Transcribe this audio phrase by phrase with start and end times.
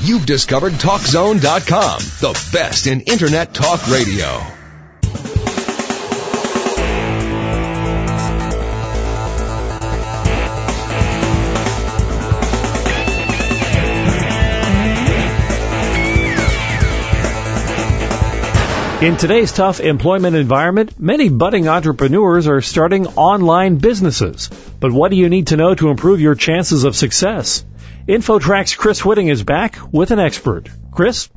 [0.00, 4.26] You've discovered TalkZone.com, the best in Internet talk radio.
[19.02, 24.48] In today's tough employment environment, many budding entrepreneurs are starting online businesses.
[24.78, 27.64] But what do you need to know to improve your chances of success?
[28.08, 30.68] InfoTrack's Chris Whitting is back with an expert.
[30.90, 31.28] Chris?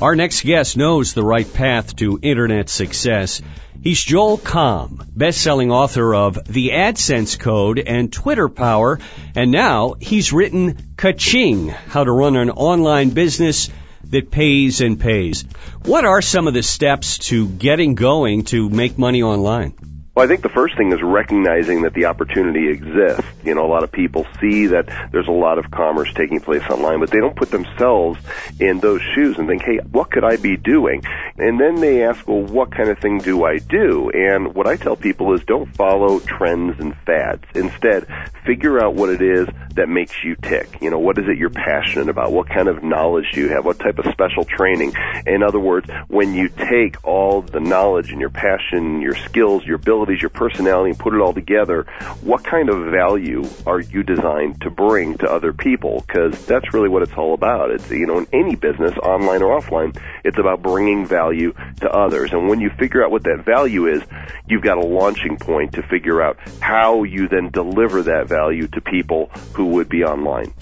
[0.00, 3.42] Our next guest knows the right path to internet success.
[3.82, 9.00] He's Joel Comm, best-selling author of The AdSense Code and Twitter Power,
[9.34, 13.68] and now he's written Kaching, How to Run an Online Business
[14.04, 15.44] that pays and pays.
[15.84, 19.74] What are some of the steps to getting going to make money online?
[20.14, 23.24] Well, I think the first thing is recognizing that the opportunity exists.
[23.44, 26.62] You know, a lot of people see that there's a lot of commerce taking place
[26.68, 28.20] online, but they don't put themselves
[28.60, 31.02] in those shoes and think, hey, what could I be doing?
[31.38, 34.10] And then they ask, well, what kind of thing do I do?
[34.10, 37.44] And what I tell people is don't follow trends and fads.
[37.54, 38.06] Instead,
[38.44, 40.82] figure out what it is that makes you tick.
[40.82, 42.32] You know, what is it you're passionate about?
[42.32, 43.64] What kind of knowledge do you have?
[43.64, 44.92] What type of special training?
[45.26, 49.76] In other words, when you take all the knowledge and your passion, your skills, your
[49.76, 51.86] ability abilities, your personality, and put it all together,
[52.22, 56.02] what kind of value are you designed to bring to other people?
[56.06, 57.70] Because that's really what it's all about.
[57.70, 62.32] It's, you know, in any business, online or offline, it's about bringing value to others.
[62.32, 64.02] And when you figure out what that value is,
[64.46, 68.80] you've got a launching point to figure out how you then deliver that value to
[68.80, 70.52] people who would be online.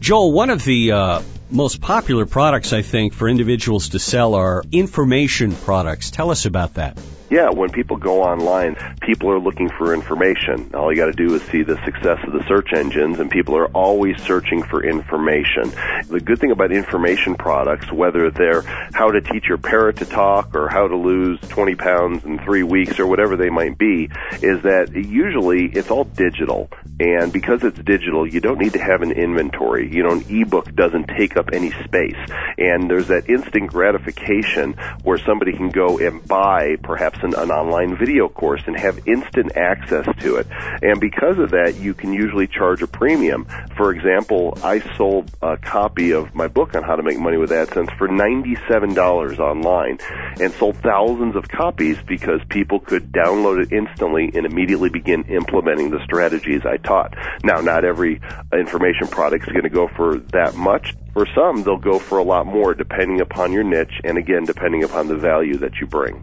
[0.00, 4.62] Joel, one of the uh, most popular products, I think, for individuals to sell are
[4.70, 6.10] information products.
[6.10, 6.98] Tell us about that.
[7.30, 10.74] Yeah, when people go online, people are looking for information.
[10.74, 13.54] All you got to do is see the success of the search engines, and people
[13.54, 15.70] are always searching for information.
[16.08, 18.62] The good thing about information products, whether they're
[18.94, 22.62] how to teach your parrot to talk or how to lose 20 pounds in three
[22.62, 24.08] weeks or whatever they might be,
[24.40, 26.70] is that usually it's all digital.
[26.98, 29.94] And because it's digital, you don't need to have an inventory.
[29.94, 32.18] You know, an ebook doesn't take up any space.
[32.56, 34.72] And there's that instant gratification
[35.04, 39.56] where somebody can go and buy perhaps an, an online video course and have instant
[39.56, 40.46] access to it.
[40.82, 43.46] And because of that, you can usually charge a premium.
[43.76, 47.50] For example, I sold a copy of my book on how to make money with
[47.50, 49.98] AdSense for $97 online
[50.40, 55.90] and sold thousands of copies because people could download it instantly and immediately begin implementing
[55.90, 57.14] the strategies I taught.
[57.44, 58.20] Now, not every
[58.52, 60.94] information product is going to go for that much.
[61.12, 64.84] For some, they'll go for a lot more depending upon your niche and again, depending
[64.84, 66.22] upon the value that you bring.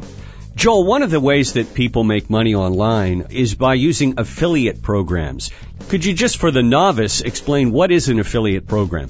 [0.55, 5.51] Joel, one of the ways that people make money online is by using affiliate programs.
[5.89, 9.09] Could you just, for the novice, explain what is an affiliate program?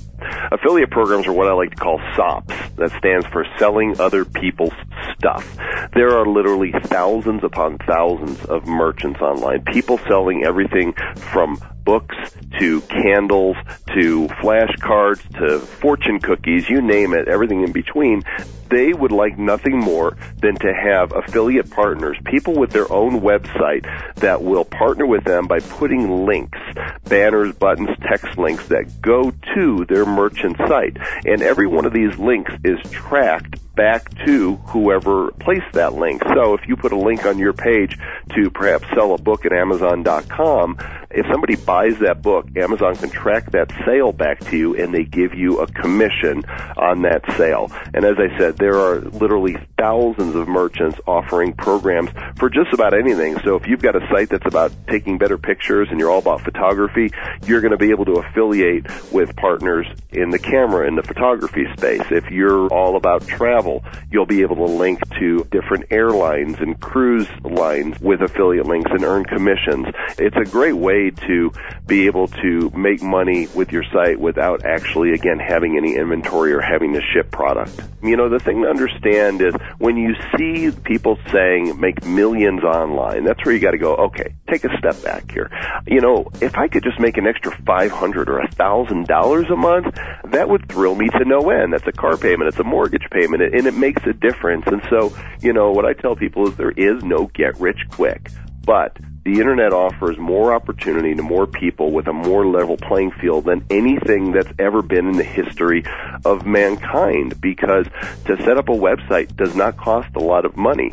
[0.52, 2.54] Affiliate programs are what I like to call SOPs.
[2.78, 4.74] That stands for selling other people's
[5.18, 5.56] stuff.
[5.94, 9.64] There are literally thousands upon thousands of merchants online.
[9.66, 12.16] People selling everything from books
[12.60, 13.56] to candles
[13.94, 18.24] to flashcards to fortune cookies, you name it, everything in between.
[18.70, 23.86] They would like nothing more than to have affiliate partners, people with their own website
[24.16, 26.58] that will partner with them by putting links,
[27.04, 30.98] banners, buttons, text links that go to their merchant site.
[31.26, 36.24] And every one of these links is tracked back to whoever placed that link.
[36.34, 37.98] So if you put a link on your page
[38.36, 40.78] to perhaps sell a book at Amazon.com,
[41.16, 45.06] if somebody buys that book, Amazon can track that sale back to you and they
[45.06, 46.44] give you a commission
[46.76, 47.72] on that sale.
[47.94, 52.94] And as I said, there are literally thousands of merchants offering programs for just about
[52.94, 53.40] anything.
[53.46, 56.42] So if you've got a site that's about taking better pictures and you're all about
[56.42, 57.12] photography,
[57.46, 61.66] you're going to be able to affiliate with partners in the camera and the photography
[61.78, 62.04] space.
[62.12, 67.30] If you're all about travel, you'll be able to link to different airlines and cruise
[67.44, 69.88] lines with affiliate links and earn commissions.
[70.18, 71.52] It's a great way to
[71.86, 76.62] be able to make money with your site without actually, again, having any inventory or
[76.62, 77.80] having to ship product.
[78.02, 83.24] You know, the thing to understand is when you see people saying make millions online,
[83.24, 85.50] that's where you got to go, okay, take a step back here.
[85.88, 89.56] You know, if I could just make an extra 500 or a thousand dollars a
[89.56, 89.96] month,
[90.32, 91.74] that would thrill me to no end.
[91.74, 94.66] That's a car payment, it's a mortgage payment, and it makes a difference.
[94.68, 98.30] And so, you know, what I tell people is there is no get rich quick.
[98.66, 103.46] But the internet offers more opportunity to more people with a more level playing field
[103.46, 105.84] than anything that's ever been in the history
[106.24, 107.88] of mankind because
[108.26, 110.92] to set up a website does not cost a lot of money.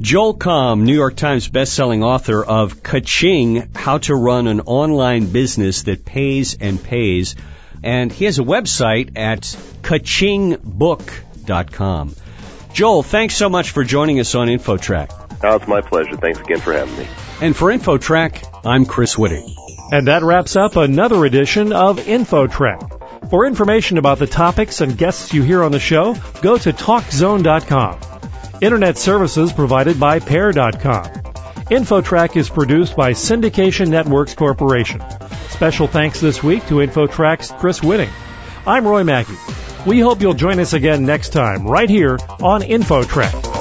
[0.00, 5.82] Joel Comm, New York Times bestselling author of Kaching, How to Run an Online Business
[5.82, 7.36] That Pays and Pays.
[7.82, 9.42] And he has a website at
[9.82, 12.16] kachingbook.com.
[12.72, 15.10] Joel, thanks so much for joining us on InfoTrack.
[15.44, 16.16] Oh, it's my pleasure.
[16.16, 17.06] Thanks again for having me.
[17.40, 19.54] And for InfoTrack, I'm Chris Whitting.
[19.92, 23.28] And that wraps up another edition of InfoTrack.
[23.30, 27.98] For information about the topics and guests you hear on the show, go to TalkZone.com.
[28.62, 31.04] Internet services provided by Pair.com.
[31.66, 35.02] InfoTrack is produced by Syndication Networks Corporation.
[35.50, 38.10] Special thanks this week to InfoTrack's Chris Whitting.
[38.66, 39.36] I'm Roy Mackey.
[39.84, 43.55] We hope you'll join us again next time, right here on InfoTrack.